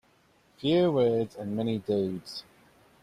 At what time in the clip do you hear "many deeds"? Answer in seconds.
1.55-2.43